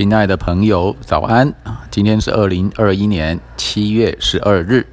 [0.00, 1.52] 亲爱的朋友，早安！
[1.90, 4.86] 今天是二零二一年七月十二日。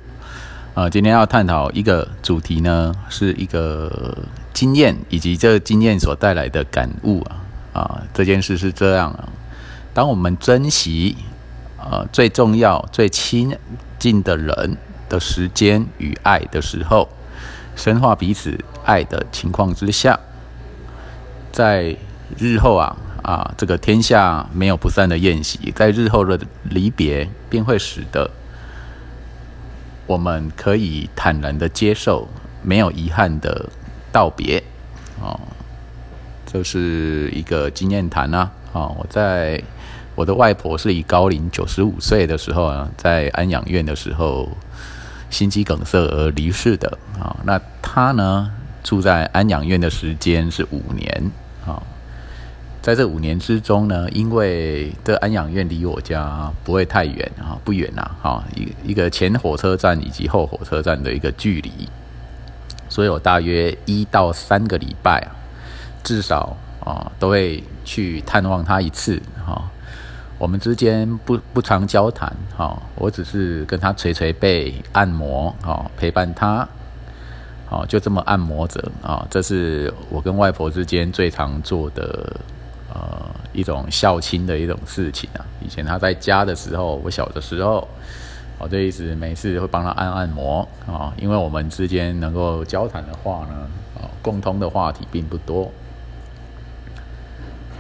[0.74, 4.18] 啊，今天要探讨一个主题呢，是一个
[4.52, 7.40] 经验以及这经验所带来的感悟啊。
[7.72, 9.30] 啊，这件事是这样啊，
[9.94, 11.16] 当我们珍惜
[11.78, 13.56] 呃最重要、最亲
[13.98, 14.76] 近的人
[15.08, 17.08] 的时间与爱的时候，
[17.78, 20.20] 深化彼此爱的情况之下，
[21.54, 21.96] 在
[22.38, 22.94] 日后啊。
[23.28, 28.32] 啊，这个天下没有不散的宴席，在日后的离别，便会使得
[30.06, 32.26] 我们可以坦然的接受
[32.64, 33.70] 没有遗憾的
[34.14, 34.64] 道别。
[35.22, 35.38] 哦，
[36.46, 38.50] 这是一个经验谈啊。
[38.72, 39.62] 哦，我在
[40.16, 44.50] 我的外婆是以高龄九十五岁的时候啊，在安养院的时候
[45.30, 46.98] 心肌梗塞而离世的。
[47.20, 48.50] 啊，那她呢
[48.86, 51.30] 住在安养院的时间是五年。
[51.66, 51.84] 啊。
[52.88, 61.70] 在这五年之中呢，因为这安养院离我家不会太远啊，不远呐，哈，一一个前火车站以及后火车站的一个距离，
[62.88, 65.36] 所以我大约一到三个礼拜啊，
[66.02, 69.70] 至少啊都会去探望他一次哈。
[70.38, 76.66] 我们之间不不常交谈哈，我只是跟他捶捶背、按摩啊，陪伴他，
[77.66, 82.34] 好就这么按摩着啊，这是我跟外婆之间最常做的。
[83.58, 85.44] 一种孝亲的一种事情啊。
[85.66, 87.88] 以前他在家的时候，我小的时候，
[88.60, 91.12] 我就一直每次会帮他按按摩啊。
[91.18, 95.72] 因为我们之间能够交谈的话呢，啊，共通的话题并不多，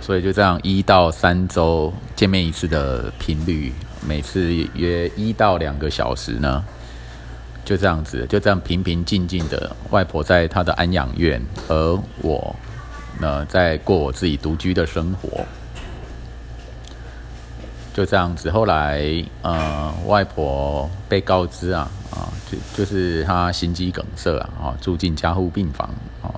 [0.01, 3.71] 所以就这样一到三周见面一次的频率，
[4.03, 6.65] 每次约一到两个小时呢，
[7.63, 9.75] 就这样子，就这样平平静静的。
[9.91, 12.55] 外婆在她的安养院，而我。
[13.19, 15.43] 呢在过我自己独居的生活，
[17.97, 18.51] 就这样子。
[18.51, 19.01] 后来，
[19.41, 25.89] 呃，外婆被告知啊，啊，就就是她心肌梗塞啊，啊，住进加护病房，
[26.21, 26.29] 啊，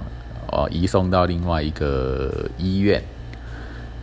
[0.53, 3.03] 哦，移送到另外一个医院。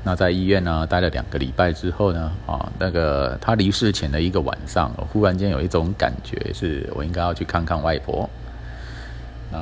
[0.04, 8.28] 那在医院呢，待了两个礼拜之后呢，啊，那个她离世前的一个晚上，忽然间有一种感觉，是我应该要去看看外婆。
[9.50, 9.58] 那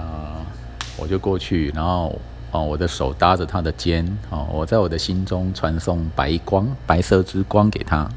[0.97, 2.21] 我就过去，然后。
[2.55, 8.09] 哦，我的手搭着他的肩，哦，我在我的心中传送白光、白色之光给他。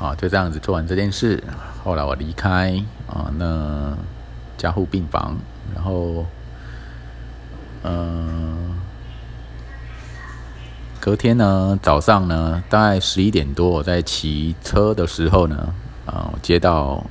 [0.00, 1.44] 啊，就这样子做完这件事，
[1.84, 3.94] 后来我离开啊，那
[4.56, 5.36] 加护病房，
[5.74, 6.24] 然后，
[7.82, 8.80] 嗯，
[10.98, 15.74] 隔天呢早上呢，大概十一点多，我在骑车的时候呢，
[16.06, 17.04] 啊，我接到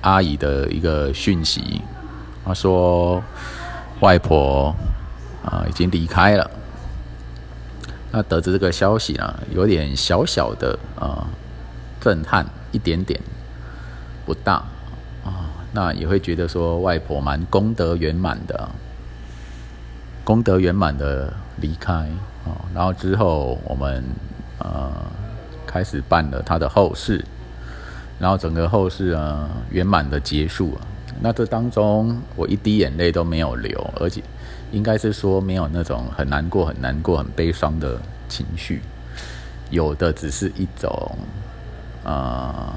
[0.00, 1.80] 阿姨的一个讯息，
[2.44, 3.22] 她说。
[4.00, 4.74] 外婆
[5.44, 6.50] 啊，已经离开了。
[8.10, 11.26] 那得知这个消息呢，有点小小的啊
[12.00, 13.20] 震撼，一点点
[14.26, 14.54] 不大
[15.24, 15.46] 啊。
[15.72, 18.68] 那也会觉得说，外婆蛮功德圆满的，
[20.24, 21.92] 功德圆满的离开
[22.44, 22.56] 啊。
[22.74, 24.02] 然后之后我们
[24.58, 24.90] 呃
[25.66, 27.24] 开始办了他的后事，
[28.18, 30.80] 然后整个后事啊圆满的结束了。
[31.22, 34.22] 那这当中，我一滴眼泪都没有流，而且
[34.72, 38.80] 应该是说没有那种很难过、很难过、很悲伤的情绪，
[39.68, 41.18] 有的只是一种
[42.02, 42.74] 啊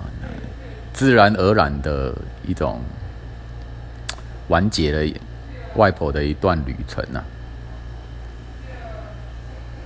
[0.91, 2.13] 自然而然的
[2.45, 2.81] 一种
[4.49, 5.13] 完结了
[5.75, 7.23] 外婆的一段旅程啊。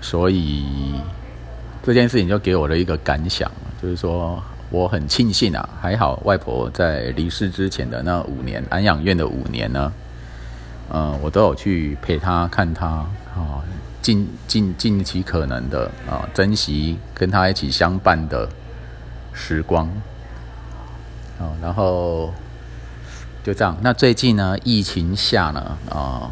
[0.02, 0.96] 所以
[1.84, 4.44] 这件事情就给我了一个感想，就是说。
[4.70, 9.94] 我很庆幸啊，还好外婆在离世之前的那五年安养院的五年呢，
[10.92, 12.86] 嗯，我都有去陪她看她
[13.34, 13.64] 啊，
[14.02, 18.50] 尽尽尽其可能的啊，珍惜跟她一起相伴的
[19.32, 19.88] 时光，
[21.40, 22.34] 啊，然后
[23.44, 23.78] 就这样。
[23.82, 26.30] 那最近呢，疫情下呢，啊，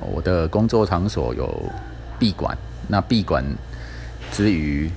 [0.00, 1.72] 我的工作场所有
[2.18, 3.42] 闭馆，那闭馆
[4.30, 4.90] 之余。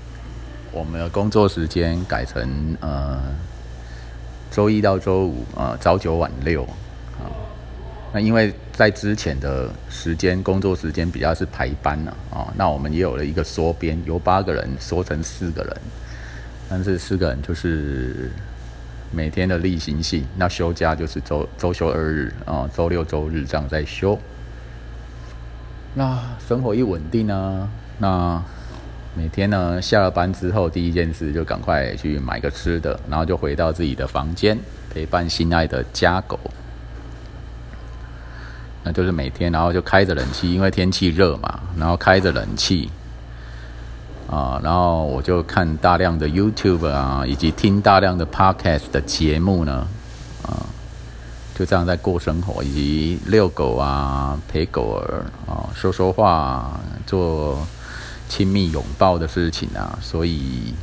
[0.74, 3.22] 我们的工作时间改成呃
[4.50, 6.64] 周一到周五啊早九晚六
[7.20, 7.30] 啊，
[8.12, 15.78] 那因为在之前的时间工作时间比较是排班了啊，那我们也有了一个缩编，由八个人缩成四个人，
[16.68, 18.31] 但是四个人就是
[19.12, 24.18] 每天的例行性，那休假就是周周休二日啊，周六周日这样在休。
[25.94, 28.44] 那生活一稳定呢，那。
[29.15, 34.57] 每天呢，下了班之后，第一件事就赶快去买个吃的，然后就回到自己的房间，
[34.89, 36.39] 陪伴心爱的家狗。
[38.83, 42.89] 那就是每天，然后就开着冷气，因为天气热嘛，然后开着冷气，
[44.27, 49.88] 啊，然后我就看大量的 YouTube 啊，以及听大量的 Podcast 的节目呢，
[50.42, 50.65] 啊，
[51.54, 57.65] 就这样在过生活，以及遛狗啊，陪狗儿啊，说说话，做
[58.33, 60.74] 亲密拥抱的事情啊，所以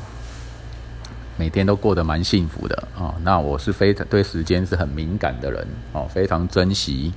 [1.36, 3.12] 每天都过得蛮幸福的啊。
[3.24, 7.12] 那我是非常对时间是很敏感的人哦，非常珍惜。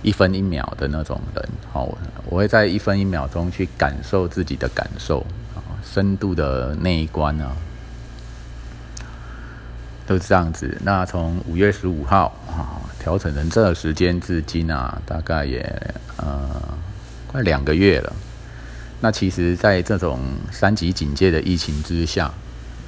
[0.00, 1.88] 一分一秒的那种人，好，
[2.26, 5.26] 我会在一分一秒钟去感受自己的感受，
[5.56, 7.50] 啊，深度的那一关呢，
[10.06, 10.78] 都是这样子。
[10.84, 15.60] 那从五月十五号啊调整成这个时间至今啊，大概也
[16.18, 16.48] 呃
[17.26, 18.12] 快两个月了。
[19.00, 22.32] 那其实，在这种三级警戒的疫情之下，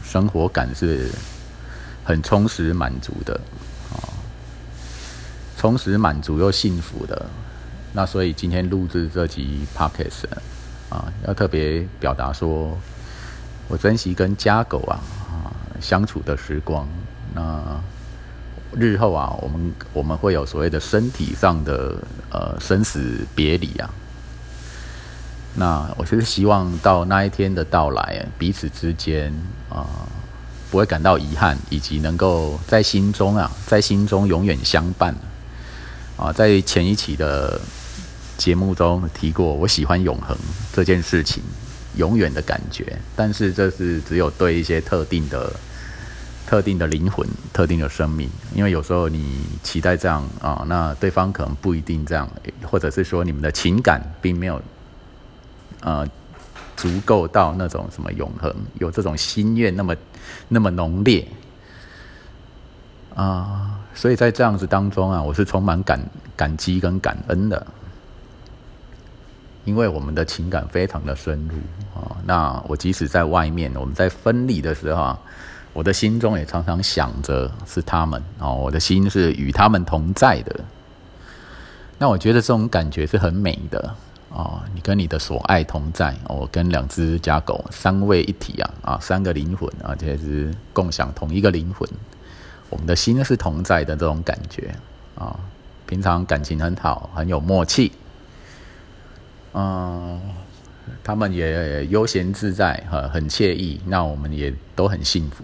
[0.02, 1.08] 生活感是
[2.04, 3.34] 很充实满足的。
[3.92, 4.10] 啊
[5.56, 7.26] 充实、满足又幸福的，
[7.92, 10.24] 那所以今天录制这集 podcast
[10.88, 12.78] 啊，要特别表达说，
[13.68, 14.98] 我珍惜跟家狗啊
[15.28, 16.88] 啊相处的时光。
[17.34, 17.78] 那
[18.72, 21.94] 日后啊，我们我们会有所谓的身体上的
[22.30, 23.90] 呃生死别离啊。
[25.60, 29.30] 那我就是希望到那一天的到来，彼此之间
[29.68, 29.84] 啊
[30.70, 35.14] 不会感到遗憾，以及能够在心中啊，在心中永远相伴。
[36.16, 37.60] 啊，在前一期的
[38.38, 40.36] 节目中提过，我喜欢永恒
[40.72, 41.42] 这件事情，
[41.96, 42.98] 永远的感觉。
[43.14, 45.52] 但是这是只有对一些特定的、
[46.46, 52.28] 特定的灵魂、特定的生命，因为有时候你期待这样啊，那对方可能不一定这样，
[52.64, 54.60] 或者是说你们的情感并没有
[55.82, 56.06] 呃
[56.76, 59.94] 足够到那种什么永恒，有这种心愿那么
[60.48, 61.26] 那么浓烈
[63.14, 63.76] 啊。
[63.92, 66.00] 所以在这样子当中啊，我是充满感
[66.36, 67.66] 感激跟感恩的，
[69.64, 71.56] 因为我们的情感非常的深入
[72.00, 72.16] 啊。
[72.24, 75.18] 那我即使在外面，我们在分离的时候啊，
[75.72, 80.60] 我的心中也常常想着是他们哦，我的心是与他们同在的。
[81.98, 83.94] 那我觉得这种感觉是很美的
[84.32, 91.88] 啊，你跟你的所爱同在，我跟两只家狗三位一体啊啊，三个灵魂啊，这是共享同一个灵魂。
[92.68, 94.72] 我们的心是同在的这种感觉
[95.16, 95.36] 啊，
[95.86, 97.90] 平常感情很好，很有默契，
[99.52, 100.20] 嗯，
[101.02, 105.42] 他们也悠闲自在，哈，很惬意，那我们也都很幸福。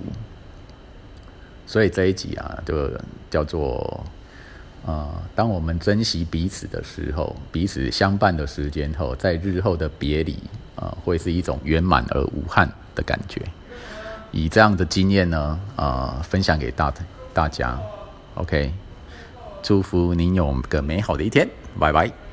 [1.67, 2.89] 所以这一集啊，就
[3.29, 4.05] 叫做
[4.87, 10.39] 啊，当我们珍惜彼此的时候，彼此相伴的时间后，在日后的别离
[10.77, 13.43] 啊，会是一种圆满而无憾的感觉。
[14.31, 16.95] 以这样的经验呢，啊，分享给大
[17.35, 17.77] 大家
[18.37, 18.73] ，OK，
[19.63, 21.49] 祝福您有个美好的一天，
[21.81, 22.26] 拜拜。